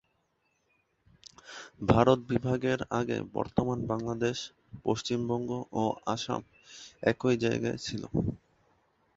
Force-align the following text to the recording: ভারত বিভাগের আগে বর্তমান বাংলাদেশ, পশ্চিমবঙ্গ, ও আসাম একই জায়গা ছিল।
ভারত 1.89 2.19
বিভাগের 2.31 2.79
আগে 2.99 3.17
বর্তমান 3.35 3.79
বাংলাদেশ, 3.91 4.37
পশ্চিমবঙ্গ, 4.85 5.49
ও 5.73 5.83
আসাম 6.07 6.41
একই 7.03 7.35
জায়গা 7.43 7.71
ছিল। 7.77 8.03